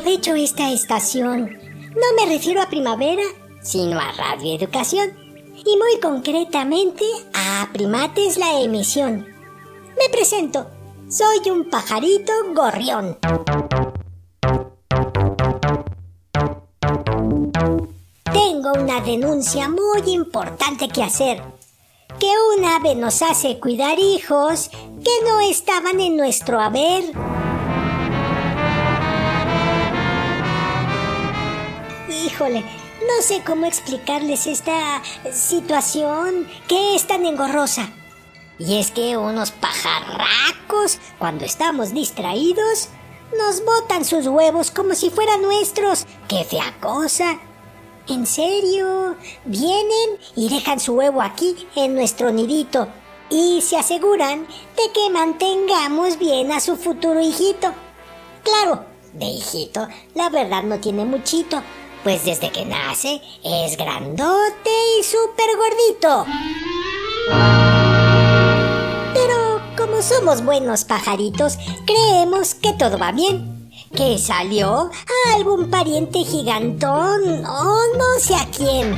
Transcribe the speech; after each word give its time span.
Aprovecho 0.00 0.34
esta 0.34 0.72
estación. 0.72 1.58
No 1.90 2.06
me 2.16 2.32
refiero 2.32 2.62
a 2.62 2.70
primavera, 2.70 3.22
sino 3.60 3.98
a 4.00 4.10
Radio 4.12 4.54
Educación. 4.54 5.10
Y 5.58 5.76
muy 5.76 6.00
concretamente 6.00 7.04
a 7.34 7.68
Primates 7.70 8.38
la 8.38 8.62
emisión. 8.62 9.26
Me 9.98 10.08
presento. 10.10 10.68
Soy 11.10 11.50
un 11.50 11.68
pajarito 11.68 12.32
gorrión. 12.54 13.18
Tengo 18.32 18.72
una 18.82 19.02
denuncia 19.02 19.68
muy 19.68 20.14
importante 20.14 20.88
que 20.88 21.02
hacer. 21.02 21.42
Que 22.18 22.32
un 22.56 22.64
ave 22.64 22.94
nos 22.94 23.20
hace 23.20 23.60
cuidar 23.60 23.98
hijos 23.98 24.70
que 24.70 25.28
no 25.28 25.40
estaban 25.40 26.00
en 26.00 26.16
nuestro 26.16 26.58
haber. 26.58 27.12
No 32.48 33.22
sé 33.22 33.42
cómo 33.44 33.66
explicarles 33.66 34.46
esta 34.46 35.02
situación 35.30 36.48
que 36.68 36.94
es 36.94 37.06
tan 37.06 37.26
engorrosa. 37.26 37.90
Y 38.58 38.78
es 38.78 38.90
que 38.90 39.16
unos 39.16 39.50
pajarracos, 39.50 40.98
cuando 41.18 41.44
estamos 41.44 41.92
distraídos, 41.92 42.88
nos 43.36 43.64
botan 43.64 44.04
sus 44.04 44.26
huevos 44.26 44.70
como 44.70 44.94
si 44.94 45.10
fueran 45.10 45.42
nuestros. 45.42 46.06
¡Qué 46.28 46.44
fea 46.44 46.74
cosa! 46.80 47.38
En 48.08 48.26
serio, 48.26 49.16
vienen 49.44 50.18
y 50.34 50.48
dejan 50.48 50.80
su 50.80 50.94
huevo 50.94 51.20
aquí 51.20 51.68
en 51.76 51.94
nuestro 51.94 52.32
nidito 52.32 52.88
y 53.28 53.60
se 53.60 53.76
aseguran 53.76 54.46
de 54.76 54.92
que 54.92 55.10
mantengamos 55.10 56.18
bien 56.18 56.52
a 56.52 56.60
su 56.60 56.76
futuro 56.76 57.20
hijito. 57.20 57.72
Claro, 58.42 58.84
de 59.12 59.26
hijito, 59.26 59.86
la 60.14 60.30
verdad 60.30 60.62
no 60.62 60.80
tiene 60.80 61.04
muchito, 61.04 61.62
pues 62.02 62.24
desde 62.24 62.50
que 62.50 62.64
nace 62.64 63.20
es 63.44 63.76
grandote 63.76 64.70
y 64.98 65.02
súper 65.02 65.48
gordito. 65.56 66.26
Pero 69.14 69.60
como 69.76 70.02
somos 70.02 70.44
buenos 70.44 70.84
pajaritos, 70.84 71.58
creemos 71.86 72.54
que 72.54 72.72
todo 72.72 72.98
va 72.98 73.12
bien. 73.12 73.58
Que 73.94 74.18
salió 74.18 74.88
a 74.88 75.34
algún 75.34 75.68
pariente 75.68 76.20
gigantón 76.24 77.44
o 77.44 77.80
no 77.96 78.20
sé 78.20 78.36
a 78.36 78.46
quién. 78.56 78.96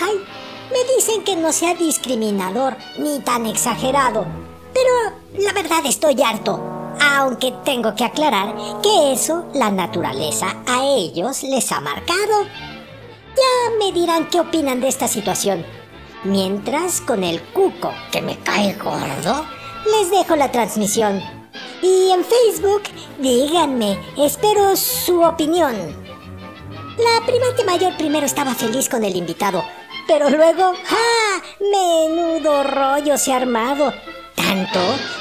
Ay, 0.00 0.24
me 0.72 0.94
dicen 0.96 1.22
que 1.24 1.36
no 1.36 1.52
sea 1.52 1.74
discriminador 1.74 2.76
ni 2.98 3.20
tan 3.20 3.44
exagerado. 3.44 4.24
Pero 4.72 5.44
la 5.44 5.52
verdad 5.52 5.84
estoy 5.84 6.22
harto. 6.22 6.77
Aunque 7.00 7.52
tengo 7.64 7.94
que 7.94 8.04
aclarar 8.04 8.54
que 8.82 9.12
eso 9.12 9.46
la 9.54 9.70
naturaleza 9.70 10.56
a 10.66 10.84
ellos 10.84 11.42
les 11.42 11.70
ha 11.72 11.80
marcado. 11.80 12.44
Ya 13.36 13.76
me 13.78 13.92
dirán 13.92 14.28
qué 14.28 14.40
opinan 14.40 14.80
de 14.80 14.88
esta 14.88 15.08
situación. 15.08 15.64
Mientras 16.24 17.00
con 17.00 17.22
el 17.22 17.40
cuco, 17.40 17.92
que 18.10 18.22
me 18.22 18.38
cae 18.38 18.74
gordo, 18.74 19.46
les 19.92 20.10
dejo 20.10 20.34
la 20.34 20.50
transmisión. 20.50 21.22
Y 21.82 22.10
en 22.10 22.24
Facebook, 22.24 22.82
díganme, 23.20 23.98
espero 24.16 24.74
su 24.76 25.22
opinión. 25.22 25.74
La 26.98 27.24
primate 27.24 27.64
mayor 27.64 27.96
primero 27.96 28.26
estaba 28.26 28.54
feliz 28.54 28.88
con 28.88 29.04
el 29.04 29.14
invitado, 29.14 29.64
pero 30.08 30.28
luego, 30.30 30.72
¡ah! 30.90 31.42
Menudo 31.60 32.64
rollo 32.64 33.16
se 33.16 33.32
ha 33.32 33.36
armado. 33.36 33.92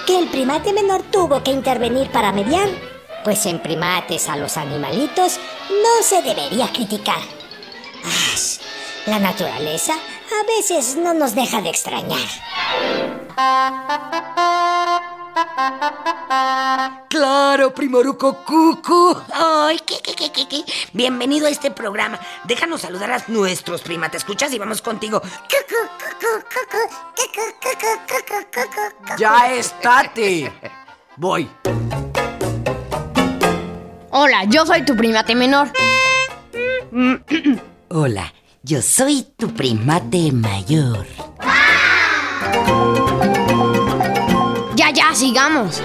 Que 0.05 0.17
el 0.19 0.29
primate 0.29 0.73
menor 0.73 1.03
tuvo 1.03 1.43
que 1.43 1.51
intervenir 1.51 2.09
para 2.11 2.31
mediar. 2.31 2.69
Pues 3.23 3.45
en 3.45 3.59
primates 3.59 4.29
a 4.29 4.37
los 4.37 4.57
animalitos 4.57 5.39
no 5.69 6.03
se 6.03 6.21
debería 6.21 6.71
criticar. 6.71 7.21
¡Ah! 8.03 8.27
La 9.07 9.19
naturaleza 9.19 9.93
a 9.93 10.45
veces 10.57 10.97
no 10.97 11.13
nos 11.13 11.33
deja 11.33 11.61
de 11.61 11.69
extrañar. 11.69 12.19
Claro, 17.09 17.73
Primoruco 17.73 18.43
Cucu. 18.43 19.17
Ay, 19.33 19.79
qué, 19.85 19.95
qué, 20.03 20.13
qué, 20.13 20.31
qué, 20.31 20.47
qué. 20.47 20.63
Bienvenido 20.93 21.47
a 21.47 21.49
este 21.49 21.71
programa. 21.71 22.19
Déjanos 22.43 22.81
saludar 22.81 23.11
a 23.11 23.23
nuestros 23.27 23.81
primates. 23.81 24.21
¿Escuchas? 24.21 24.53
Y 24.53 24.59
vamos 24.59 24.83
contigo. 24.83 25.19
Ya 29.17 29.53
estate. 29.55 30.53
Voy. 31.15 31.49
Hola, 34.11 34.43
yo 34.45 34.63
soy 34.63 34.85
tu 34.85 34.95
primate 34.95 35.33
menor. 35.33 35.69
Hola, 37.89 38.31
yo 38.61 38.81
soy 38.83 39.25
tu 39.35 39.51
primate 39.55 40.31
mayor. 40.31 41.07
Sigamos. 45.17 45.81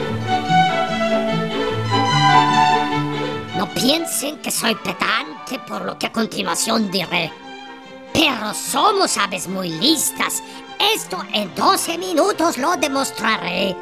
No 3.56 3.66
piensen 3.72 4.37
que 4.43 4.50
soy 4.50 4.75
pedante 4.75 5.59
por 5.66 5.82
lo 5.82 5.98
que 5.98 6.06
a 6.06 6.12
continuación 6.12 6.91
diré. 6.91 7.32
Pero 8.12 8.53
somos 8.53 9.16
aves 9.16 9.48
muy 9.48 9.71
listas. 9.71 10.42
Esto 10.78 11.25
en 11.32 11.54
12 11.54 11.97
minutos 11.97 12.59
lo 12.59 12.76
demostraré. 12.76 13.75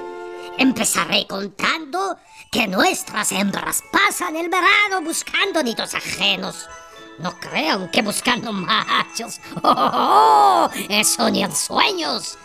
Empezaré 0.56 1.26
contando 1.26 2.16
que 2.52 2.68
nuestras 2.68 3.32
hembras 3.32 3.82
pasan 3.90 4.36
el 4.36 4.48
verano 4.48 5.02
buscando 5.02 5.64
nidos 5.64 5.94
ajenos. 5.94 6.68
No 7.18 7.34
crean 7.40 7.90
que 7.90 8.02
buscando 8.02 8.52
machos. 8.52 9.40
¡Oh! 9.64 10.70
Eso 10.88 11.28
ni 11.28 11.42
en 11.42 11.54
sueños. 11.54 12.38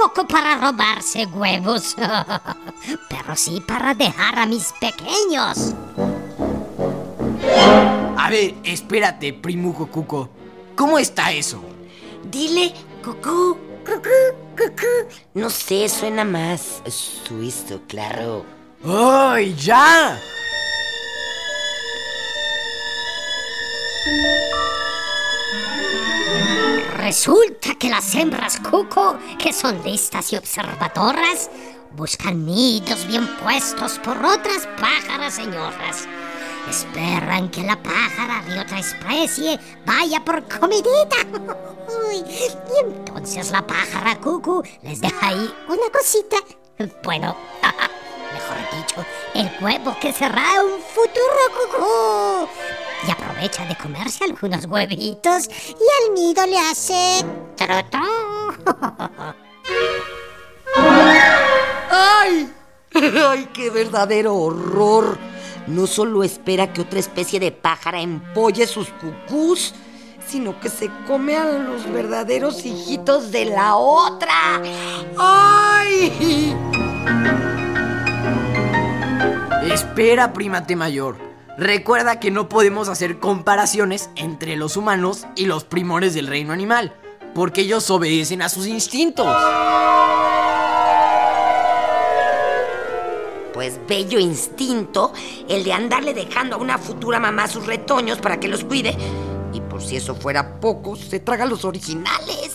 Tampoco 0.00 0.26
para 0.26 0.56
robarse 0.56 1.26
huevos. 1.26 1.94
Pero 3.10 3.36
sí 3.36 3.60
para 3.60 3.92
dejar 3.92 4.38
a 4.38 4.46
mis 4.46 4.72
pequeños. 4.80 5.74
A 8.16 8.30
ver, 8.30 8.54
espérate, 8.64 9.34
Primuco 9.34 9.88
Cuco. 9.88 10.30
¿Cómo 10.74 10.98
está 10.98 11.32
eso? 11.32 11.62
Dile, 12.24 12.72
cucú, 13.04 13.58
cucú, 13.84 14.08
cucú. 14.56 15.14
No 15.34 15.50
sé, 15.50 15.86
suena 15.90 16.24
más 16.24 16.82
suizo, 16.88 17.82
claro. 17.86 18.46
¡Ay, 18.82 19.54
ya! 19.54 20.18
Resulta 27.10 27.74
que 27.74 27.88
las 27.88 28.14
hembras 28.14 28.60
cuco, 28.60 29.18
que 29.36 29.52
son 29.52 29.82
listas 29.82 30.32
y 30.32 30.36
observadoras, 30.36 31.50
buscan 31.90 32.46
nidos 32.46 33.04
bien 33.08 33.26
puestos 33.42 33.98
por 33.98 34.16
otras 34.16 34.68
pájaras 34.80 35.34
señoras. 35.34 36.06
Esperan 36.70 37.50
que 37.50 37.64
la 37.64 37.82
pájara 37.82 38.44
de 38.46 38.60
otra 38.60 38.78
especie 38.78 39.58
vaya 39.84 40.24
por 40.24 40.46
comidita. 40.46 41.16
Y 42.12 42.86
entonces 42.86 43.50
la 43.50 43.66
pájara 43.66 44.14
cucu 44.20 44.62
les 44.82 45.00
deja 45.00 45.30
ahí 45.30 45.52
una 45.66 45.90
cosita. 45.92 46.36
Bueno, 47.02 47.36
mejor 48.32 48.56
dicho, 48.72 49.04
el 49.34 49.50
huevo 49.60 49.96
que 50.00 50.12
será 50.12 50.62
un 50.62 50.80
futuro 50.80 51.42
cucú. 51.58 52.59
Y 53.06 53.10
aprovecha 53.10 53.64
de 53.64 53.76
comerse 53.76 54.24
algunos 54.24 54.66
huevitos 54.66 55.48
y 55.48 56.08
al 56.08 56.14
nido 56.14 56.46
le 56.46 56.58
hace... 56.58 57.24
trotó. 57.56 57.98
¡Ay! 61.90 62.52
¡Ay, 62.94 63.48
qué 63.52 63.70
verdadero 63.70 64.34
horror! 64.34 65.18
No 65.66 65.86
solo 65.86 66.24
espera 66.24 66.72
que 66.72 66.80
otra 66.82 66.98
especie 66.98 67.38
de 67.40 67.52
pájara 67.52 68.00
empolle 68.00 68.66
sus 68.66 68.88
cucús, 68.88 69.74
sino 70.26 70.58
que 70.60 70.68
se 70.68 70.90
come 71.06 71.36
a 71.36 71.44
los 71.44 71.90
verdaderos 71.90 72.64
hijitos 72.64 73.30
de 73.30 73.46
la 73.46 73.76
otra. 73.76 74.62
¡Ay! 75.18 76.56
Espera, 79.72 80.32
primate 80.32 80.74
mayor. 80.74 81.29
Recuerda 81.60 82.18
que 82.20 82.30
no 82.30 82.48
podemos 82.48 82.88
hacer 82.88 83.18
comparaciones 83.18 84.08
entre 84.16 84.56
los 84.56 84.78
humanos 84.78 85.26
y 85.36 85.44
los 85.44 85.64
primores 85.64 86.14
del 86.14 86.26
reino 86.26 86.54
animal, 86.54 86.96
porque 87.34 87.60
ellos 87.60 87.90
obedecen 87.90 88.40
a 88.40 88.48
sus 88.48 88.66
instintos. 88.66 89.26
Pues 93.52 93.78
bello 93.86 94.18
instinto 94.18 95.12
el 95.50 95.62
de 95.62 95.74
andarle 95.74 96.14
dejando 96.14 96.56
a 96.56 96.58
una 96.60 96.78
futura 96.78 97.20
mamá 97.20 97.46
sus 97.46 97.66
retoños 97.66 98.20
para 98.20 98.40
que 98.40 98.48
los 98.48 98.64
cuide. 98.64 98.96
Y 99.52 99.60
por 99.60 99.82
si 99.82 99.96
eso 99.96 100.14
fuera 100.14 100.60
poco, 100.60 100.96
se 100.96 101.20
traga 101.20 101.44
los 101.44 101.66
originales. 101.66 102.52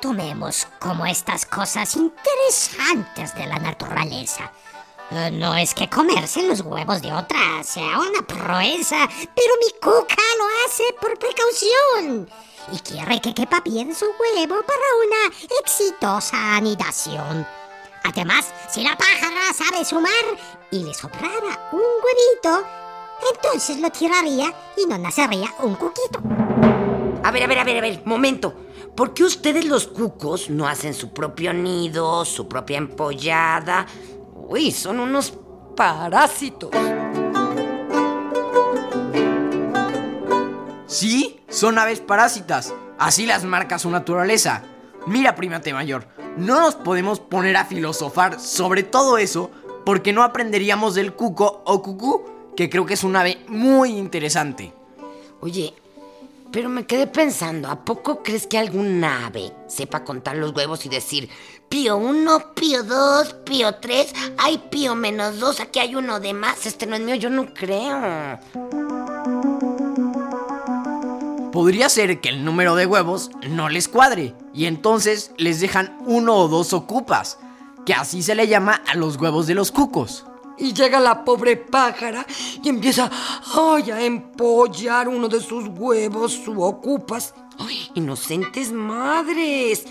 Tomemos 0.00 0.66
como 0.78 1.06
estas 1.06 1.46
cosas 1.46 1.96
interesantes 1.96 3.34
de 3.34 3.46
la 3.46 3.58
naturaleza. 3.58 4.52
Eh, 5.10 5.30
No 5.32 5.54
es 5.56 5.74
que 5.74 5.88
comerse 5.88 6.42
los 6.42 6.60
huevos 6.60 7.02
de 7.02 7.12
otra 7.12 7.62
sea 7.62 7.98
una 7.98 8.22
proeza, 8.26 9.08
pero 9.34 9.54
mi 9.60 9.72
cuca 9.80 10.22
lo 10.38 10.44
hace 10.66 10.84
por 11.00 11.18
precaución 11.18 12.30
y 12.72 12.78
quiere 12.80 13.20
que 13.20 13.34
quepa 13.34 13.60
bien 13.60 13.94
su 13.94 14.06
huevo 14.06 14.62
para 14.62 14.78
una 15.06 15.36
exitosa 15.60 16.56
anidación. 16.56 17.46
Además, 18.04 18.52
si 18.68 18.82
la 18.82 18.96
pájara 18.96 19.52
sabe 19.52 19.84
sumar 19.84 20.12
y 20.70 20.84
le 20.84 20.94
sobrara 20.94 21.68
un 21.72 21.80
huevito, 21.80 22.66
entonces 23.34 23.78
lo 23.78 23.90
tiraría 23.90 24.54
y 24.76 24.86
no 24.86 24.96
nacería 24.96 25.52
un 25.58 25.74
cuquito. 25.74 26.20
A 27.22 27.30
ver, 27.30 27.42
a 27.42 27.46
ver, 27.46 27.58
a 27.58 27.64
ver, 27.64 27.78
a 27.78 27.80
ver, 27.82 28.02
momento. 28.06 28.54
¿Por 28.96 29.14
qué 29.14 29.24
ustedes 29.24 29.64
los 29.64 29.86
cucos 29.86 30.50
no 30.50 30.66
hacen 30.68 30.94
su 30.94 31.12
propio 31.12 31.52
nido, 31.52 32.24
su 32.24 32.48
propia 32.48 32.78
empollada? 32.78 33.86
Uy, 34.34 34.70
son 34.72 35.00
unos 35.00 35.32
parásitos. 35.76 36.70
Sí, 40.86 41.40
son 41.48 41.78
aves 41.78 42.00
parásitas. 42.00 42.74
Así 42.98 43.24
las 43.24 43.44
marca 43.44 43.78
su 43.78 43.90
naturaleza. 43.90 44.62
Mira, 45.06 45.34
primate 45.34 45.72
mayor, 45.72 46.06
no 46.36 46.60
nos 46.60 46.74
podemos 46.74 47.20
poner 47.20 47.56
a 47.56 47.64
filosofar 47.64 48.38
sobre 48.38 48.82
todo 48.82 49.16
eso 49.16 49.50
porque 49.86 50.12
no 50.12 50.22
aprenderíamos 50.22 50.94
del 50.94 51.14
cuco 51.14 51.62
o 51.64 51.82
cucú, 51.82 52.24
que 52.56 52.68
creo 52.68 52.84
que 52.84 52.94
es 52.94 53.04
un 53.04 53.16
ave 53.16 53.38
muy 53.48 53.96
interesante. 53.96 54.74
Oye, 55.40 55.72
pero 56.52 56.68
me 56.68 56.86
quedé 56.86 57.06
pensando, 57.06 57.68
¿a 57.68 57.84
poco 57.84 58.22
crees 58.22 58.46
que 58.46 58.58
algún 58.58 59.02
ave 59.04 59.52
sepa 59.68 60.04
contar 60.04 60.36
los 60.36 60.52
huevos 60.52 60.84
y 60.86 60.88
decir 60.88 61.28
pío 61.68 61.96
uno, 61.96 62.54
pío 62.54 62.82
dos, 62.82 63.34
pío 63.44 63.76
tres, 63.76 64.12
hay 64.38 64.58
pío 64.70 64.94
menos 64.94 65.38
dos, 65.38 65.60
aquí 65.60 65.78
hay 65.78 65.94
uno 65.94 66.18
de 66.18 66.32
más, 66.34 66.66
este 66.66 66.86
no 66.86 66.96
es 66.96 67.02
mío, 67.02 67.14
yo 67.14 67.30
no 67.30 67.54
creo. 67.54 68.38
Podría 71.52 71.88
ser 71.88 72.20
que 72.20 72.28
el 72.28 72.44
número 72.44 72.74
de 72.74 72.86
huevos 72.86 73.30
no 73.48 73.68
les 73.68 73.88
cuadre 73.88 74.34
y 74.54 74.66
entonces 74.66 75.32
les 75.36 75.60
dejan 75.60 75.96
uno 76.06 76.36
o 76.36 76.48
dos 76.48 76.72
ocupas, 76.72 77.38
que 77.86 77.94
así 77.94 78.22
se 78.22 78.34
le 78.34 78.48
llama 78.48 78.82
a 78.86 78.96
los 78.96 79.16
huevos 79.16 79.46
de 79.46 79.54
los 79.54 79.70
cucos. 79.72 80.24
Y 80.60 80.74
llega 80.74 81.00
la 81.00 81.24
pobre 81.24 81.56
pájara 81.56 82.26
y 82.62 82.68
empieza 82.68 83.10
a 83.10 84.02
empollar 84.04 85.08
uno 85.08 85.26
de 85.26 85.40
sus 85.40 85.66
huevos, 85.68 86.32
su 86.32 86.62
ocupas. 86.62 87.34
Ay, 87.58 87.90
inocentes 87.94 88.70
madres. 88.70 89.86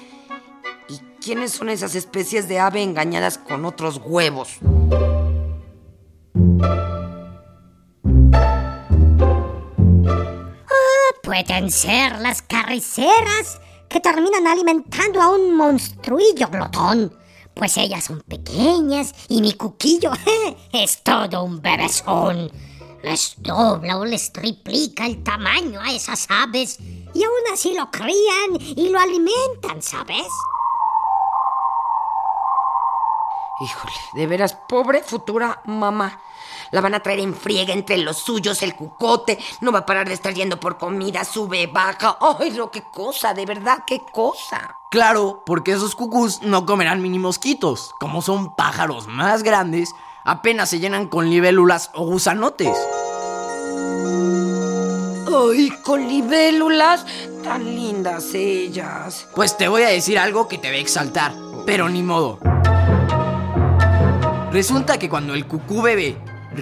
¿Y 0.87 0.97
quiénes 1.19 1.53
son 1.53 1.69
esas 1.69 1.95
especies 1.95 2.47
de 2.47 2.59
ave 2.59 2.83
engañadas 2.83 3.39
con 3.39 3.65
otros 3.65 3.99
huevos? 4.05 4.59
Pueden 11.23 11.71
ser 11.71 12.19
las 12.19 12.43
carriceras 12.43 13.59
que 13.87 13.99
terminan 13.99 14.45
alimentando 14.45 15.19
a 15.19 15.29
un 15.29 15.55
monstruillo 15.55 16.47
glotón. 16.47 17.18
Pues 17.53 17.77
ellas 17.77 18.05
son 18.05 18.21
pequeñas 18.21 19.13
y 19.27 19.41
mi 19.41 19.53
cuquillo 19.53 20.11
es 20.71 21.03
todo 21.03 21.43
un 21.43 21.61
bebezón. 21.61 22.51
Les 23.03 23.35
dobla 23.37 23.97
o 23.97 24.05
les 24.05 24.31
triplica 24.31 25.05
el 25.05 25.23
tamaño 25.23 25.79
a 25.79 25.91
esas 25.93 26.27
aves 26.29 26.77
y 27.13 27.23
aún 27.23 27.53
así 27.53 27.73
lo 27.73 27.89
crían 27.91 28.57
y 28.59 28.89
lo 28.89 28.99
alimentan, 28.99 29.81
¿sabes? 29.81 30.27
Híjole, 33.61 33.93
de 34.13 34.27
veras, 34.27 34.53
pobre 34.53 35.03
futura 35.03 35.61
mamá. 35.65 36.21
La 36.71 36.81
van 36.81 36.93
a 36.93 37.01
traer 37.01 37.19
en 37.19 37.35
friega 37.35 37.73
entre 37.73 37.97
los 37.97 38.17
suyos, 38.17 38.61
el 38.61 38.75
cucote. 38.75 39.39
No 39.61 39.71
va 39.71 39.79
a 39.79 39.85
parar 39.85 40.07
de 40.07 40.13
estar 40.13 40.33
yendo 40.33 40.59
por 40.59 40.77
comida, 40.77 41.25
sube, 41.25 41.67
baja. 41.67 42.17
¡Ay, 42.21 42.51
no, 42.51 42.71
qué 42.71 42.83
cosa! 42.83 43.33
De 43.33 43.45
verdad, 43.45 43.79
qué 43.85 44.01
cosa. 44.11 44.77
Claro, 44.91 45.43
porque 45.45 45.73
esos 45.73 45.95
cucús 45.95 46.41
no 46.41 46.65
comerán 46.65 47.01
mini 47.01 47.19
mosquitos. 47.19 47.93
Como 47.99 48.21
son 48.21 48.55
pájaros 48.55 49.07
más 49.07 49.43
grandes, 49.43 49.93
apenas 50.23 50.69
se 50.69 50.79
llenan 50.79 51.07
con 51.07 51.29
libélulas 51.29 51.91
o 51.93 52.05
gusanotes. 52.05 52.77
¡Ay, 55.27 55.71
con 55.83 56.07
libélulas! 56.07 57.05
Tan 57.43 57.65
lindas 57.65 58.33
ellas. 58.33 59.27
Pues 59.35 59.57
te 59.57 59.67
voy 59.67 59.83
a 59.83 59.89
decir 59.89 60.17
algo 60.19 60.47
que 60.47 60.57
te 60.57 60.69
va 60.69 60.75
a 60.75 60.79
exaltar, 60.79 61.33
pero 61.65 61.89
ni 61.89 62.03
modo. 62.03 62.39
Resulta 64.51 64.97
que 64.97 65.09
cuando 65.09 65.35
el 65.35 65.45
cucú 65.45 65.83
bebé 65.83 66.17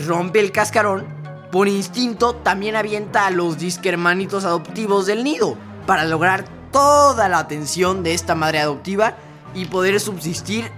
rompe 0.07 0.41
el 0.41 0.51
cascarón, 0.51 1.07
por 1.51 1.69
instinto 1.69 2.35
también 2.35 2.75
avienta 2.75 3.25
a 3.25 3.31
los 3.31 3.57
disque 3.57 3.87
hermanitos 3.87 4.43
adoptivos 4.43 5.05
del 5.05 5.23
nido 5.23 5.55
para 5.85 6.03
lograr 6.03 6.43
toda 6.73 7.29
la 7.29 7.39
atención 7.39 8.03
de 8.03 8.13
esta 8.13 8.35
madre 8.35 8.59
adoptiva 8.59 9.15
y 9.53 9.65
poder 9.65 10.01
subsistir. 10.01 10.69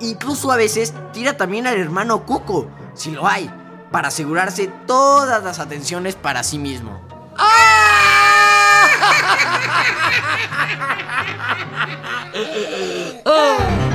Incluso 0.00 0.50
a 0.50 0.56
veces 0.56 0.94
tira 1.12 1.36
también 1.36 1.66
al 1.66 1.78
hermano 1.78 2.24
cuco, 2.24 2.68
si 2.94 3.10
lo 3.10 3.28
hay, 3.28 3.50
para 3.92 4.08
asegurarse 4.08 4.72
todas 4.86 5.44
las 5.44 5.58
atenciones 5.58 6.14
para 6.14 6.42
sí 6.42 6.58
mismo. 6.58 6.98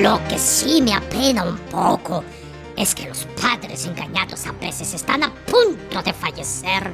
Lo 0.00 0.18
que 0.28 0.38
sí 0.38 0.80
me 0.80 0.94
apena 0.94 1.44
un 1.44 1.58
poco 1.70 2.24
es 2.74 2.94
que 2.94 3.06
los 3.06 3.26
padres 3.38 3.84
engañados 3.84 4.46
a 4.46 4.52
veces 4.52 4.94
están 4.94 5.22
a 5.22 5.34
punto 5.44 6.02
de 6.02 6.14
fallecer, 6.14 6.90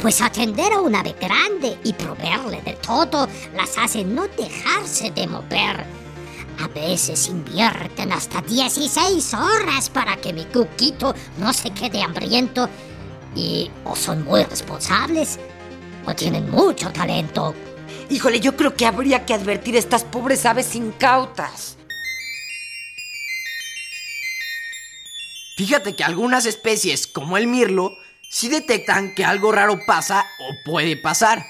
pues 0.00 0.22
atender 0.22 0.72
a 0.72 0.80
un 0.80 0.94
ave 0.94 1.14
grande 1.20 1.76
y 1.84 1.92
proveerle 1.92 2.62
de 2.62 2.72
todo 2.72 3.28
las 3.54 3.76
hace 3.76 4.04
no 4.04 4.26
dejarse 4.38 5.10
de 5.10 5.26
mover. 5.26 5.84
A 6.58 6.68
veces 6.68 7.28
invierten 7.28 8.10
hasta 8.12 8.40
16 8.40 9.34
horas 9.34 9.90
para 9.90 10.16
que 10.16 10.32
mi 10.32 10.46
cuquito 10.46 11.14
no 11.36 11.52
se 11.52 11.68
quede 11.72 12.02
hambriento 12.02 12.70
y 13.34 13.70
o 13.84 13.94
son 13.94 14.24
muy 14.24 14.44
responsables 14.44 15.38
o 16.06 16.14
tienen 16.14 16.50
mucho 16.50 16.90
talento. 16.90 17.54
Híjole, 18.08 18.40
yo 18.40 18.56
creo 18.56 18.74
que 18.74 18.86
habría 18.86 19.26
que 19.26 19.34
advertir 19.34 19.76
a 19.76 19.80
estas 19.80 20.04
pobres 20.04 20.46
aves 20.46 20.74
incautas. 20.74 21.76
Fíjate 25.56 25.96
que 25.96 26.04
algunas 26.04 26.44
especies, 26.44 27.06
como 27.06 27.38
el 27.38 27.46
mirlo, 27.46 27.96
sí 28.28 28.48
detectan 28.48 29.14
que 29.14 29.24
algo 29.24 29.52
raro 29.52 29.80
pasa 29.86 30.26
o 30.38 30.70
puede 30.70 30.98
pasar. 30.98 31.46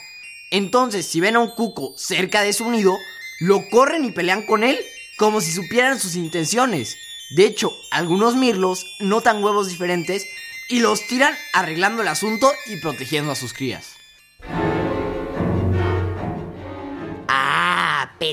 Entonces, 0.52 1.06
si 1.06 1.18
ven 1.18 1.34
a 1.34 1.40
un 1.40 1.50
cuco 1.50 1.92
cerca 1.96 2.42
de 2.42 2.52
su 2.52 2.70
nido, 2.70 2.96
lo 3.40 3.68
corren 3.68 4.04
y 4.04 4.12
pelean 4.12 4.46
con 4.46 4.62
él, 4.62 4.78
como 5.18 5.40
si 5.40 5.50
supieran 5.50 5.98
sus 5.98 6.14
intenciones. 6.14 6.96
De 7.30 7.46
hecho, 7.46 7.72
algunos 7.90 8.36
mirlos 8.36 8.86
notan 9.00 9.42
huevos 9.42 9.68
diferentes 9.68 10.24
y 10.68 10.78
los 10.78 11.04
tiran 11.08 11.34
arreglando 11.52 12.02
el 12.02 12.08
asunto 12.08 12.52
y 12.66 12.76
protegiendo 12.76 13.32
a 13.32 13.36
sus 13.36 13.52
crías. 13.52 13.95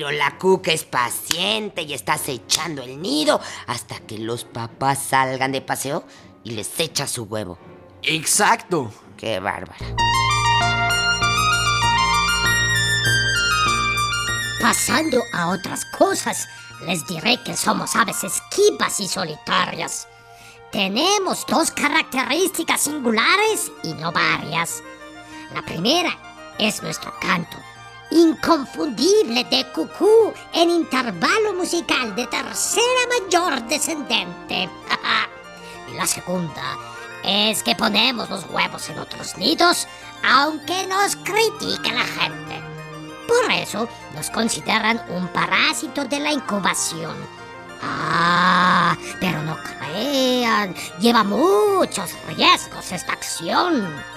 Pero 0.04 0.18
la 0.18 0.38
cuca 0.38 0.74
es 0.74 0.84
paciente 0.84 1.84
y 1.84 1.94
está 1.94 2.16
acechando 2.16 2.82
el 2.82 3.02
nido 3.02 3.40
hasta 3.68 4.00
que 4.00 4.18
los 4.18 4.44
papás 4.44 5.02
salgan 5.02 5.54
de 5.54 5.62
paseo 5.62 6.04
y 6.44 6.52
les 6.52 6.78
echa 6.78 7.08
su 7.08 7.24
huevo. 7.24 7.58
Exacto. 8.02 8.92
Qué 9.16 9.40
bárbara. 9.40 9.78
Pasando 14.62 15.24
a 15.32 15.48
otras 15.52 15.86
cosas, 15.98 16.50
les 16.86 17.08
diré 17.08 17.42
que 17.42 17.56
somos 17.56 17.96
aves 17.96 18.26
esquivas 18.26 19.00
y 19.00 19.08
solitarias. 19.08 20.10
Tenemos 20.74 21.46
dos 21.48 21.72
características 21.72 22.82
singulares 22.82 23.72
y 23.84 23.94
no 23.94 24.12
varias. 24.12 24.84
La 25.54 25.62
primera 25.62 26.10
es 26.60 26.84
nuestro 26.84 27.14
canto, 27.22 27.56
inconfundible 28.14 29.44
de 29.46 29.66
cucú 29.72 30.34
en 30.54 30.70
intervalo 30.70 31.54
musical 31.56 32.16
de 32.16 32.28
tercera 32.28 32.86
mayor 33.10 33.64
descendente. 33.68 34.70
y 35.92 35.96
la 35.96 36.06
segunda 36.06 36.78
es 37.24 37.64
que 37.64 37.76
ponemos 37.76 38.30
los 38.30 38.46
huevos 38.50 38.90
en 38.90 39.00
otros 39.00 39.38
nidos, 39.38 39.88
aunque 40.24 40.86
nos 40.88 41.16
critique 41.18 41.92
la 41.92 42.04
gente. 42.04 42.62
Por 43.28 43.52
eso 43.52 43.88
nos 44.14 44.30
consideran 44.30 45.02
un 45.10 45.28
parásito 45.30 46.06
de 46.06 46.20
la 46.20 46.32
incubación. 46.32 47.16
Ah, 47.82 48.96
pero 49.20 49.42
no 49.44 49.58
crean, 49.58 50.76
lleva 51.00 51.24
muchos 51.24 52.12
riesgos 52.28 52.92
esta 52.92 53.14
acción. 53.14 54.13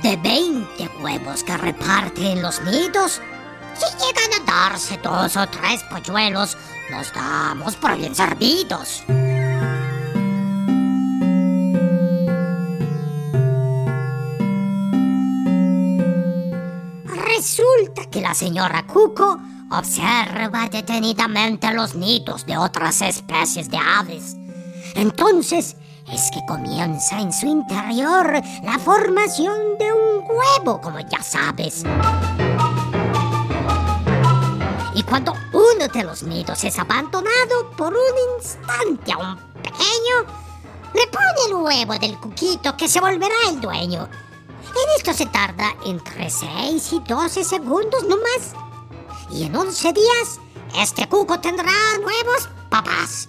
De 0.00 0.16
20 0.16 0.88
huevos 1.00 1.44
que 1.44 1.56
reparten 1.56 2.40
los 2.40 2.62
nidos, 2.62 3.20
si 3.74 3.86
llegan 4.04 4.40
a 4.40 4.44
darse 4.70 4.98
dos 5.02 5.36
o 5.36 5.46
tres 5.48 5.82
polluelos, 5.84 6.56
nos 6.90 7.12
damos 7.12 7.76
por 7.76 7.96
bien 7.96 8.14
servidos. 8.14 9.02
Resulta 17.04 18.06
que 18.10 18.20
la 18.20 18.34
señora 18.34 18.86
Cuco 18.86 19.40
observa 19.70 20.68
detenidamente 20.68 21.72
los 21.72 21.94
nidos 21.94 22.46
de 22.46 22.56
otras 22.56 23.02
especies 23.02 23.68
de 23.68 23.78
aves. 23.78 24.36
Entonces 24.94 25.76
es 26.10 26.30
que 26.30 26.44
comienza 26.46 27.20
en 27.20 27.32
su 27.32 27.46
interior 27.46 28.42
la 28.62 28.78
formación 28.78 29.78
de 29.78 29.92
un 29.92 30.24
huevo, 30.28 30.80
como 30.80 31.00
ya 31.00 31.22
sabes. 31.22 31.84
Y 34.94 35.02
cuando 35.04 35.32
uno 35.52 35.88
de 35.92 36.04
los 36.04 36.22
nidos 36.22 36.64
es 36.64 36.78
abandonado 36.78 37.70
por 37.76 37.92
un 37.92 38.38
instante 38.38 39.12
a 39.12 39.18
un 39.18 39.36
pequeño, 39.62 40.42
le 40.94 41.06
pone 41.06 41.46
el 41.48 41.54
huevo 41.54 41.98
del 41.98 42.18
cuquito 42.18 42.76
que 42.76 42.88
se 42.88 43.00
volverá 43.00 43.34
el 43.48 43.60
dueño. 43.60 44.08
En 44.68 44.96
esto 44.96 45.12
se 45.12 45.26
tarda 45.26 45.74
entre 45.86 46.30
6 46.30 46.92
y 46.92 47.00
12 47.00 47.44
segundos 47.44 48.04
no 48.04 48.16
más. 48.16 48.54
Y 49.30 49.44
en 49.44 49.56
11 49.56 49.92
días, 49.92 50.40
este 50.78 51.08
cuco 51.08 51.40
tendrá 51.40 51.72
nuevos 51.98 52.48
papás. 52.68 53.28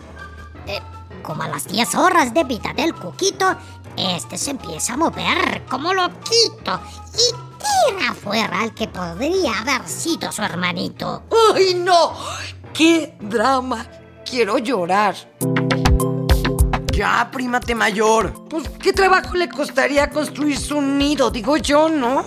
Eh, 0.67 0.81
como 1.23 1.43
a 1.43 1.47
las 1.47 1.67
10 1.67 1.95
horas 1.95 2.33
de 2.33 2.43
vida 2.43 2.73
del 2.75 2.93
cuquito, 2.93 3.55
este 3.97 4.37
se 4.37 4.51
empieza 4.51 4.93
a 4.93 4.97
mover 4.97 5.63
como 5.69 5.93
loquito 5.93 6.79
y 7.13 7.31
tira 7.57 8.11
afuera 8.11 8.59
al 8.59 8.73
que 8.73 8.87
podría 8.87 9.59
haber 9.59 9.87
sido 9.87 10.31
su 10.31 10.43
hermanito. 10.43 11.23
¡Ay, 11.55 11.73
no! 11.73 12.13
¡Qué 12.73 13.15
drama! 13.21 13.87
Quiero 14.29 14.57
llorar. 14.57 15.15
Ya, 16.91 17.29
primate 17.31 17.73
mayor. 17.73 18.47
Pues, 18.49 18.69
¿qué 18.79 18.93
trabajo 18.93 19.35
le 19.35 19.49
costaría 19.49 20.09
construir 20.09 20.59
su 20.59 20.79
nido? 20.81 21.31
Digo 21.31 21.57
yo, 21.57 21.89
¿no? 21.89 22.23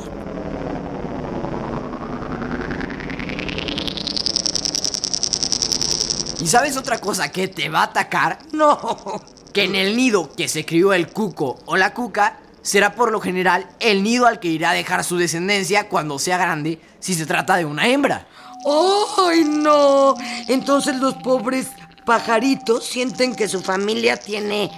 ¿Y 6.47 6.49
sabes 6.49 6.77
otra 6.77 7.01
cosa 7.01 7.33
que 7.33 7.49
te 7.49 7.69
va 7.69 7.81
a 7.81 7.87
atacar? 7.87 8.39
No. 8.53 8.79
Que 9.53 9.65
en 9.65 9.75
el 9.75 9.97
nido 9.97 10.33
que 10.33 10.47
se 10.47 10.65
crió 10.65 10.93
el 10.93 11.09
cuco 11.09 11.59
o 11.67 11.77
la 11.77 11.93
cuca 11.93 12.39
será 12.63 12.95
por 12.95 13.11
lo 13.11 13.21
general 13.21 13.69
el 13.81 14.05
nido 14.05 14.27
al 14.27 14.39
que 14.39 14.47
irá 14.47 14.71
a 14.71 14.75
dejar 14.75 15.03
su 15.03 15.17
descendencia 15.17 15.89
cuando 15.89 16.21
sea 16.21 16.39
grande 16.39 16.81
si 17.01 17.15
se 17.15 17.27
trata 17.27 17.57
de 17.57 17.65
una 17.65 17.89
hembra. 17.89 18.29
¡Ay, 19.19 19.43
no! 19.43 20.15
Entonces 20.47 20.95
los 21.01 21.15
pobres 21.15 21.67
pajaritos 22.05 22.85
sienten 22.85 23.35
que 23.35 23.49
su 23.49 23.61
familia 23.61 24.17
tiene 24.17 24.71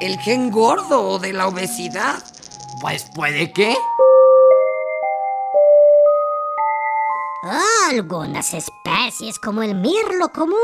el 0.00 0.20
gen 0.20 0.52
gordo 0.52 1.18
de 1.18 1.32
la 1.32 1.48
obesidad. 1.48 2.22
Pues 2.80 3.10
puede 3.12 3.52
que. 3.52 3.74
Algunas 7.90 8.54
especies, 8.54 9.40
como 9.40 9.62
el 9.62 9.74
mirlo 9.74 10.28
común, 10.32 10.56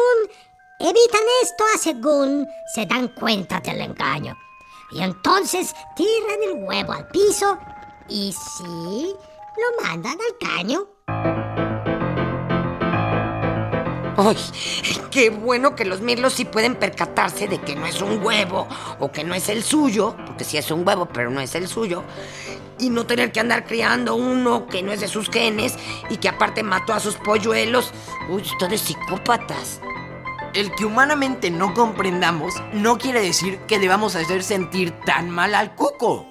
evitan 0.82 1.22
esto 1.42 1.64
a 1.74 1.78
según 1.78 2.46
se 2.74 2.86
dan 2.86 3.08
cuenta 3.08 3.60
del 3.60 3.80
engaño. 3.80 4.36
Y 4.90 5.00
entonces 5.02 5.74
tiran 5.96 6.42
el 6.42 6.64
huevo 6.64 6.92
al 6.92 7.06
piso 7.08 7.56
y 8.08 8.32
sí, 8.32 9.14
lo 9.56 9.84
mandan 9.84 10.18
al 10.20 10.38
caño. 10.38 10.86
¡Ay! 14.16 14.36
¡Qué 15.10 15.30
bueno 15.30 15.74
que 15.74 15.84
los 15.84 16.00
mirlos 16.00 16.34
sí 16.34 16.44
pueden 16.44 16.76
percatarse 16.76 17.48
de 17.48 17.60
que 17.60 17.74
no 17.74 17.86
es 17.86 18.02
un 18.02 18.22
huevo 18.22 18.66
o 18.98 19.10
que 19.10 19.24
no 19.24 19.34
es 19.34 19.48
el 19.48 19.62
suyo! 19.62 20.14
Porque 20.26 20.44
sí 20.44 20.58
es 20.58 20.70
un 20.70 20.86
huevo, 20.86 21.06
pero 21.06 21.30
no 21.30 21.40
es 21.40 21.54
el 21.54 21.68
suyo. 21.68 22.02
Y 22.78 22.90
no 22.90 23.06
tener 23.06 23.32
que 23.32 23.40
andar 23.40 23.64
criando 23.64 24.14
uno 24.14 24.66
que 24.66 24.82
no 24.82 24.92
es 24.92 25.00
de 25.00 25.08
sus 25.08 25.30
genes 25.30 25.74
y 26.10 26.18
que 26.18 26.28
aparte 26.28 26.62
mató 26.62 26.92
a 26.92 27.00
sus 27.00 27.14
polluelos. 27.14 27.92
¡Uy, 28.28 28.42
ustedes 28.42 28.82
psicópatas! 28.82 29.80
El 30.54 30.74
que 30.74 30.84
humanamente 30.84 31.50
no 31.50 31.72
comprendamos 31.72 32.54
no 32.74 32.98
quiere 32.98 33.22
decir 33.22 33.58
que 33.60 33.78
debamos 33.78 34.16
hacer 34.16 34.42
sentir 34.42 34.92
tan 35.06 35.30
mal 35.30 35.54
al 35.54 35.74
cuco. 35.74 36.26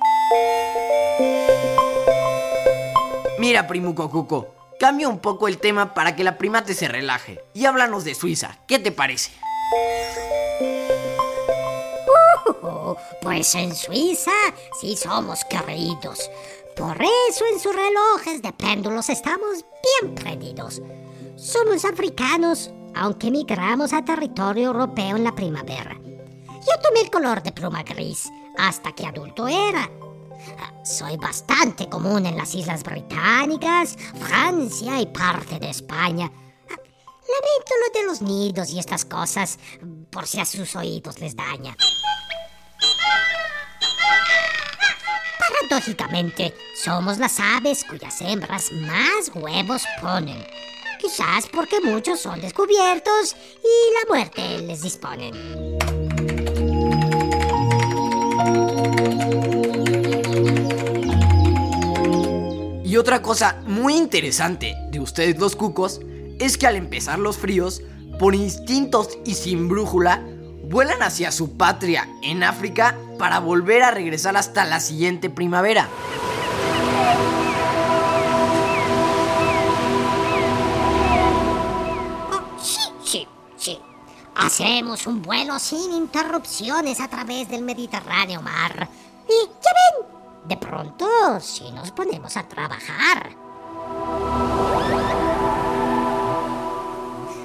Mira, 3.40 3.68
primuco 3.68 4.12
cuco, 4.12 4.54
cambia 4.80 5.08
un 5.08 5.18
poco 5.18 5.48
el 5.48 5.58
tema 5.58 5.96
para 5.96 6.16
que 6.16 6.24
la 6.24 6.38
primate 6.38 6.76
se 6.76 6.88
relaje 6.88 7.44
y 7.56 7.66
háblanos 7.66 8.04
de 8.04 8.14
Suiza. 8.14 8.60
¿Qué 8.68 8.78
te 8.78 8.92
parece? 8.92 9.32
Uh, 12.62 12.94
pues 13.24 13.56
en 13.56 13.76
Suiza 13.76 14.32
sí 14.80 14.96
somos 14.96 15.44
queridos. 15.46 16.30
Por 16.78 16.96
eso 17.02 17.46
en 17.52 17.60
sus 17.60 17.76
relojes 17.76 18.44
de 18.44 18.54
péndulos 18.54 19.10
estamos 19.10 19.66
bien 20.00 20.14
prendidos. 20.14 20.80
Somos 21.38 21.86
africanos, 21.86 22.72
aunque 22.96 23.32
migramos 23.32 23.94
a 23.94 24.04
territorio 24.04 24.68
europeo 24.68 25.18
en 25.18 25.24
la 25.24 25.36
primavera. 25.36 25.98
Yo 26.04 26.80
tomé 26.84 27.02
el 27.02 27.10
color 27.10 27.42
de 27.42 27.52
pluma 27.52 27.84
gris 27.84 28.30
hasta 28.58 28.92
que 28.92 29.06
adulto 29.06 29.48
era. 29.48 29.90
Soy 30.84 31.18
bastante 31.18 31.88
común 31.88 32.26
en 32.26 32.38
las 32.38 32.54
Islas 32.56 32.84
Británicas, 32.84 33.98
Francia 34.20 35.00
y 35.00 35.06
parte 35.08 35.60
de 35.60 35.70
España. 35.70 36.32
Lamento 37.32 37.74
lo 37.80 38.00
de 38.00 38.08
los 38.08 38.22
nidos 38.22 38.72
y 38.72 38.80
estas 38.80 39.06
cosas, 39.06 39.58
por 40.10 40.28
si 40.28 40.40
a 40.40 40.46
sus 40.46 40.76
oídos 40.76 41.20
les 41.20 41.36
daña. 41.36 41.76
Paradójicamente, 45.40 46.54
somos 46.76 47.18
las 47.18 47.40
aves 47.40 47.86
cuyas 47.86 48.20
hembras 48.22 48.72
más 48.72 49.32
huevos 49.34 49.84
ponen. 50.02 50.46
Quizás 51.02 51.48
porque 51.52 51.82
muchos 51.82 52.20
son 52.20 52.40
descubiertos 52.40 53.36
y 53.64 53.94
la 53.94 54.08
muerte 54.08 54.60
les 54.60 54.84
disponen. 54.84 55.34
Y 62.86 62.98
otra 62.98 63.24
cosa 63.24 63.64
muy 63.66 63.96
interesante 63.96 64.76
de 64.92 65.00
ustedes 65.00 65.40
los 65.40 65.56
cucos 65.56 66.02
es 66.38 66.56
que 66.60 66.68
al 66.68 66.76
empezar 66.76 67.18
los 67.18 67.36
fríos, 67.36 67.82
por 68.20 68.36
instintos 68.36 69.18
y 69.26 69.34
sin 69.34 69.70
brújula, 69.70 70.24
vuelan 70.66 71.02
hacia 71.02 71.32
su 71.32 71.58
patria 71.58 72.08
en 72.22 72.44
África 72.44 72.96
para 73.18 73.40
volver 73.40 73.82
a 73.82 73.90
regresar 73.90 74.38
hasta 74.38 74.66
la 74.66 74.80
siguiente 74.80 75.32
primavera. 75.32 75.90
Hacemos 84.36 85.08
un 85.08 85.22
vuelo 85.22 85.60
sin 85.60 85.94
interrupciones 85.94 87.00
a 87.00 87.08
través 87.08 87.50
del 87.50 87.64
Mediterráneo 87.64 88.42
mar. 88.42 88.88
Y 89.28 89.48
ya 89.48 89.72
ven, 89.74 90.08
de 90.46 90.58
pronto 90.58 91.08
sí 91.40 91.72
nos 91.72 91.92
ponemos 91.92 92.36
a 92.38 92.48
trabajar. 92.48 93.36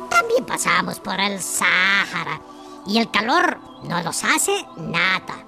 También 0.08 0.44
pasamos 0.46 1.00
por 1.00 1.18
el 1.20 1.40
Sáhara 1.40 2.40
y 2.86 2.98
el 2.98 3.10
calor 3.10 3.58
no 3.84 4.02
nos 4.02 4.24
hace 4.24 4.64
nada. 4.76 5.44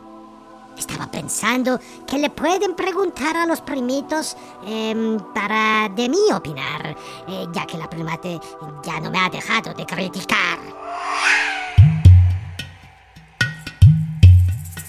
Estaba 0.77 1.11
pensando 1.11 1.81
que 2.07 2.19
le 2.19 2.31
pueden 2.31 2.75
preguntar 2.77 3.37
a 3.37 3.47
los 3.47 3.61
primitos 3.61 4.37
em, 4.65 5.19
para 5.35 5.89
de 5.89 6.09
mí 6.09 6.19
opinar, 6.33 6.97
eh, 7.27 7.47
ya 7.53 7.67
que 7.67 7.77
la 7.77 7.91
primate 7.91 8.41
ya 8.85 9.01
no 9.01 9.11
me 9.11 9.19
ha 9.19 9.29
dejado 9.29 9.75
de 9.75 9.85
criticar. 9.85 10.59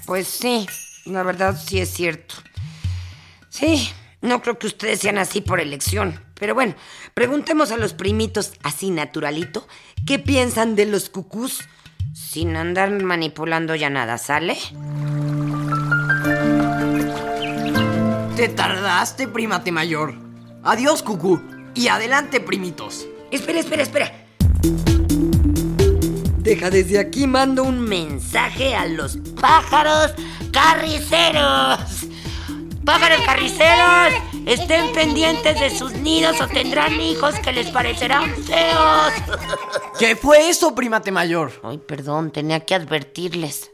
Pues 0.10 0.28
sí, 0.28 0.66
la 1.06 1.22
verdad 1.22 1.56
sí 1.64 1.80
es 1.80 1.94
cierto. 1.94 2.34
Sí, 3.50 3.92
no 4.22 4.42
creo 4.42 4.58
que 4.58 4.66
ustedes 4.66 5.02
sean 5.02 5.20
así 5.20 5.40
por 5.40 5.60
elección. 5.60 6.20
Pero 6.34 6.56
bueno, 6.56 6.74
preguntemos 7.14 7.70
a 7.72 7.78
los 7.78 7.94
primitos 7.94 8.54
así 8.64 8.90
naturalito, 8.90 9.68
¿qué 10.08 10.18
piensan 10.18 10.76
de 10.76 10.88
los 10.88 11.12
cucús? 11.12 11.60
Sin 12.12 12.56
andar 12.56 12.90
manipulando 13.04 13.76
ya 13.76 13.92
nada, 13.92 14.18
¿sale? 14.18 14.58
Te 18.36 18.48
tardaste, 18.48 19.28
primate 19.28 19.72
mayor. 19.72 20.16
Adiós, 20.64 21.04
cucú. 21.04 21.40
Y 21.76 21.90
adelante, 21.90 22.40
primitos. 22.40 23.06
Espera, 23.30 23.60
espera, 23.60 23.84
espera. 23.84 24.12
Deja, 26.50 26.72
desde 26.72 26.98
aquí 26.98 27.28
mando 27.28 27.64
un 27.64 27.80
mensaje 27.80 28.74
a 28.74 28.88
los 28.88 29.20
pájaros 29.40 30.16
carriceros. 30.52 32.08
Pájaros 32.84 33.22
carriceros, 33.24 34.14
estén 34.48 34.92
pendientes 34.94 35.60
de 35.60 35.70
sus 35.70 35.94
nidos 35.94 36.42
o 36.42 36.48
tendrán 36.48 37.00
hijos 37.00 37.36
que 37.42 37.52
les 37.52 37.70
parecerán 37.70 38.34
feos. 38.46 39.14
¿Qué 40.00 40.16
fue 40.16 40.50
eso, 40.50 40.74
primate 40.74 41.12
mayor? 41.12 41.52
Ay, 41.62 41.78
perdón, 41.78 42.32
tenía 42.32 42.62
que 42.62 42.74
advertirles. 42.74 43.70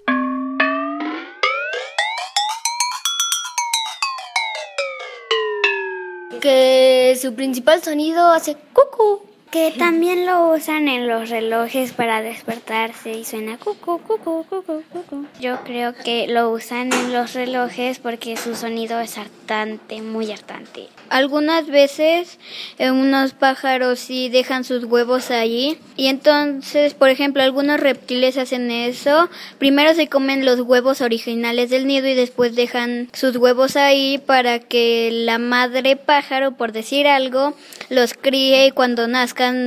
Que 6.41 7.17
su 7.21 7.33
principal 7.35 7.81
sonido 7.81 8.33
hace 8.33 8.57
cucu. 8.73 9.34
Que 9.55 9.71
también 9.71 10.25
lo 10.25 10.49
usan 10.49 10.89
en 10.89 11.07
los 11.07 11.29
relojes 11.29 11.93
para 11.93 12.21
despertarse 12.21 13.13
y 13.13 13.23
suena 13.23 13.57
cucu, 13.57 13.99
cucu, 13.99 14.43
cucu, 14.43 14.83
cucu. 14.91 15.25
Yo 15.39 15.63
creo 15.63 15.93
que 15.93 16.27
lo 16.27 16.51
usan 16.51 16.91
en 16.91 17.13
los 17.13 17.33
relojes 17.33 17.99
porque 17.99 18.35
su 18.35 18.57
sonido 18.57 18.99
es 18.99 19.17
hartante, 19.17 20.01
muy 20.01 20.29
hartante. 20.29 20.89
Algunas 21.07 21.67
veces 21.67 22.37
eh, 22.79 22.91
unos 22.91 23.31
pájaros 23.31 23.99
sí 23.99 24.27
dejan 24.27 24.65
sus 24.65 24.83
huevos 24.83 25.31
allí 25.31 25.77
y 25.95 26.07
entonces, 26.07 26.93
por 26.93 27.09
ejemplo, 27.09 27.41
algunos 27.41 27.79
reptiles 27.79 28.37
hacen 28.37 28.69
eso. 28.71 29.29
Primero 29.57 29.93
se 29.93 30.09
comen 30.09 30.43
los 30.43 30.59
huevos 30.59 30.99
originales 30.99 31.69
del 31.69 31.87
nido 31.87 32.07
y 32.09 32.15
después 32.15 32.55
dejan 32.55 33.07
sus 33.13 33.37
huevos 33.37 33.77
ahí 33.77 34.17
para 34.17 34.59
que 34.59 35.11
la 35.13 35.37
madre 35.37 35.95
pájaro, 35.95 36.57
por 36.57 36.73
decir 36.73 37.07
algo, 37.07 37.53
los 37.87 38.13
críe 38.13 38.65
y 38.67 38.71
cuando 38.71 39.07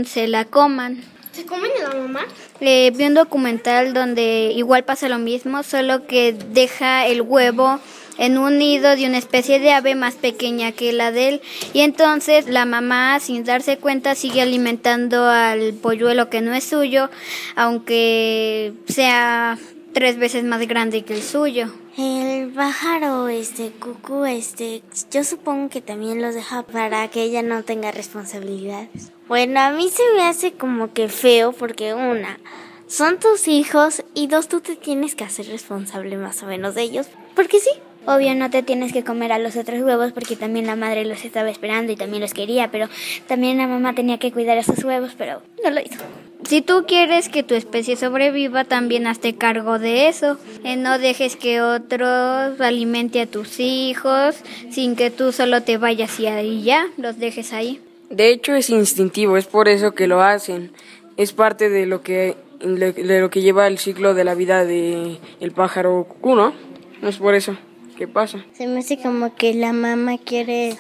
se 0.07 0.29
la 0.29 0.45
coman. 0.45 1.03
¿Se 1.33 1.47
comen 1.47 1.71
a 1.85 1.95
la 1.95 2.01
mamá? 2.01 2.21
Eh, 2.61 2.93
vi 2.97 3.05
un 3.05 3.15
documental 3.15 3.95
donde 3.95 4.53
igual 4.57 4.85
pasa 4.85 5.09
lo 5.09 5.19
mismo, 5.19 5.63
solo 5.63 6.07
que 6.07 6.33
deja 6.33 7.07
el 7.07 7.23
huevo 7.23 7.79
en 8.19 8.37
un 8.37 8.59
nido 8.59 8.97
de 8.97 9.07
una 9.07 9.19
especie 9.19 9.61
de 9.61 9.73
ave 9.73 9.95
más 9.95 10.15
pequeña 10.15 10.73
que 10.73 10.93
la 10.93 11.13
de 11.13 11.29
él 11.29 11.41
y 11.73 11.81
entonces 11.81 12.49
la 12.49 12.65
mamá 12.65 13.21
sin 13.21 13.45
darse 13.45 13.79
cuenta 13.79 14.17
sigue 14.17 14.43
alimentando 14.43 15.27
al 15.27 15.73
polluelo 15.75 16.29
que 16.29 16.41
no 16.41 16.53
es 16.53 16.65
suyo 16.65 17.11
aunque 17.55 18.73
sea 18.89 19.57
tres 19.93 20.19
veces 20.19 20.43
más 20.45 20.67
grande 20.67 21.03
que 21.03 21.15
el 21.15 21.23
suyo. 21.23 21.73
El 21.99 22.53
pájaro, 22.53 23.27
este, 23.27 23.73
cucú, 23.73 24.25
este, 24.25 24.83
yo 25.11 25.25
supongo 25.25 25.69
que 25.69 25.81
también 25.81 26.23
los 26.23 26.33
deja 26.33 26.63
para 26.63 27.09
que 27.09 27.25
ella 27.25 27.43
no 27.43 27.65
tenga 27.65 27.91
responsabilidades. 27.91 29.11
Bueno, 29.27 29.59
a 29.59 29.71
mí 29.73 29.89
se 29.89 30.05
me 30.15 30.23
hace 30.23 30.53
como 30.53 30.93
que 30.93 31.09
feo 31.09 31.51
porque 31.51 31.95
una, 31.95 32.39
son 32.87 33.19
tus 33.19 33.49
hijos 33.49 34.05
y 34.15 34.29
dos, 34.29 34.47
tú 34.47 34.61
te 34.61 34.77
tienes 34.77 35.17
que 35.17 35.25
hacer 35.25 35.49
responsable 35.49 36.17
más 36.17 36.41
o 36.45 36.47
menos 36.47 36.77
de 36.77 36.83
ellos. 36.83 37.09
Porque 37.35 37.59
sí. 37.59 37.71
Obvio 38.07 38.33
no 38.37 38.49
te 38.49 38.63
tienes 38.63 38.93
que 38.93 39.03
comer 39.03 39.33
a 39.33 39.41
los 39.41 39.57
otros 39.57 39.83
huevos 39.83 40.13
porque 40.13 40.37
también 40.37 40.69
la 40.69 40.77
madre 40.77 41.05
los 41.05 41.25
estaba 41.25 41.51
esperando 41.51 41.91
y 41.91 41.97
también 41.97 42.23
los 42.23 42.33
quería, 42.33 42.71
pero 42.71 42.89
también 43.27 43.59
la 43.59 43.67
mamá 43.67 43.97
tenía 43.97 44.19
que 44.19 44.31
cuidar 44.31 44.57
esos 44.57 44.85
huevos, 44.85 45.17
pero 45.19 45.43
no 45.65 45.71
lo 45.71 45.81
hizo. 45.81 45.99
Si 46.45 46.63
tú 46.63 46.85
quieres 46.87 47.29
que 47.29 47.43
tu 47.43 47.55
especie 47.55 47.97
sobreviva, 47.97 48.65
también 48.65 49.07
hazte 49.07 49.35
cargo 49.35 49.79
de 49.79 50.09
eso. 50.09 50.39
Eh, 50.65 50.77
no 50.77 50.99
dejes 50.99 51.37
que 51.37 51.61
otros 51.61 52.61
alimente 52.61 53.21
a 53.21 53.27
tus 53.27 53.59
hijos 53.61 54.37
sin 54.71 54.97
que 54.97 55.11
tú 55.11 55.33
solo 55.33 55.63
te 55.63 55.79
vayas 55.79 56.19
y 56.21 56.27
ahí 56.27 56.63
ya 56.63 56.87
los 56.97 57.19
dejes 57.19 57.53
ahí. 57.53 57.81
De 58.11 58.31
hecho 58.31 58.55
es 58.55 58.71
instintivo, 58.71 59.37
es 59.37 59.47
por 59.47 59.69
eso 59.69 59.93
que 59.93 60.07
lo 60.07 60.23
hacen. 60.23 60.73
Es 61.17 61.33
parte 61.33 61.69
de 61.69 61.87
lo 61.87 62.03
que 62.03 62.37
de 62.61 63.21
lo 63.21 63.31
que 63.31 63.43
lleva 63.43 63.67
el 63.67 63.79
ciclo 63.79 64.15
de 64.15 64.25
la 64.25 64.35
vida 64.35 64.65
de 64.65 65.19
el 65.41 65.51
pájaro 65.53 66.05
cucú, 66.09 66.35
¿no? 66.35 66.55
No 67.03 67.09
es 67.09 67.19
por 67.19 67.35
eso. 67.35 67.57
¿Qué 67.97 68.09
pasa? 68.09 68.45
Se 68.53 68.67
me 68.67 68.81
hace 68.81 68.97
como 68.99 69.35
que 69.35 69.55
la 69.55 69.73
mamá 69.73 70.19
quiere 70.19 70.77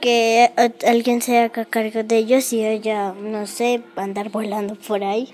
que 0.00 0.50
alguien 0.86 1.22
se 1.22 1.38
haga 1.38 1.64
cargo 1.64 2.02
de 2.02 2.16
ellos 2.16 2.52
y 2.52 2.64
ella, 2.64 3.12
no 3.12 3.46
sé, 3.46 3.82
andar 3.96 4.30
volando 4.30 4.74
por 4.74 5.02
ahí. 5.04 5.32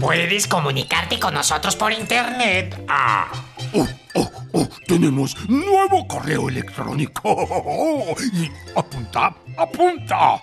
Puedes 0.00 0.46
comunicarte 0.46 1.18
con 1.18 1.34
nosotros 1.34 1.74
por 1.74 1.92
internet. 1.92 2.80
Ah. 2.86 3.28
Oh, 3.72 3.86
oh, 4.14 4.30
oh, 4.52 4.68
tenemos 4.86 5.36
nuevo 5.48 6.06
correo 6.06 6.48
electrónico. 6.48 8.14
Y 8.32 8.50
apunta, 8.76 9.34
apunta. 9.56 10.40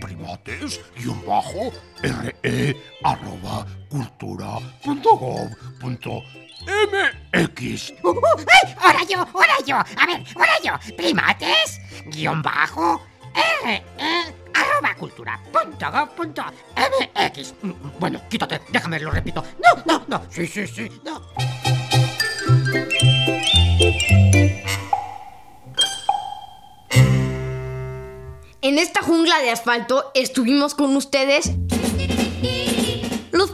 Primates, 0.00 0.80
guion 0.96 1.20
bajo, 1.26 1.72
re, 2.02 2.76
arroba, 3.02 3.66
cultura, 3.88 4.58
punto 4.82 5.16
gov, 5.16 5.48
punto 5.80 6.22
MX. 6.62 7.94
Uh, 8.02 8.08
uh, 8.08 8.20
¡Ay! 8.38 8.74
¡Ahora 8.80 9.04
yo! 9.08 9.18
¡Ahora 9.18 9.54
yo! 9.66 9.76
A 9.76 10.06
ver, 10.06 10.24
ahora 10.36 10.52
yo. 10.62 10.96
Primates, 10.96 11.80
guion 12.06 12.42
bajo, 12.42 13.02
re, 13.64 13.82
arroba 14.54 14.94
cultura, 14.94 15.40
punto 15.52 16.08
punto 16.16 16.44
MX. 16.76 17.54
Bueno, 17.98 18.20
quítate, 18.28 18.60
déjame, 18.70 19.00
lo 19.00 19.10
repito. 19.10 19.44
No, 19.62 19.82
no, 19.84 20.04
no. 20.08 20.26
Sí, 20.30 20.46
sí, 20.46 20.66
sí, 20.66 20.90
no. 21.04 21.20
En 28.64 28.78
esta 28.78 29.02
jungla 29.02 29.40
de 29.40 29.50
asfalto 29.50 30.10
estuvimos 30.14 30.74
con 30.74 30.96
ustedes 30.96 31.63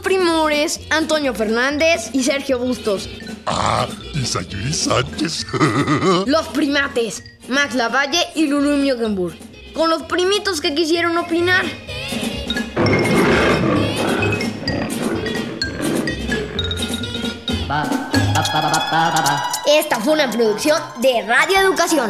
primores 0.01 0.79
Antonio 0.89 1.33
Fernández 1.33 2.09
y 2.13 2.23
Sergio 2.23 2.59
Bustos. 2.59 3.09
Ah, 3.45 3.87
y 4.13 4.25
Sayuri 4.25 4.73
Sánchez. 4.73 5.45
Los 6.25 6.47
primates 6.49 7.23
Max 7.47 7.75
Lavalle 7.75 8.27
y 8.35 8.47
Lulu 8.47 8.77
Miogenburg. 8.77 9.35
Con 9.73 9.89
los 9.89 10.03
primitos 10.03 10.59
que 10.59 10.75
quisieron 10.75 11.17
opinar. 11.17 11.63
Esta 19.65 19.99
fue 20.01 20.13
una 20.13 20.29
producción 20.29 20.81
de 21.01 21.25
Radio 21.25 21.59
Educación. 21.59 22.09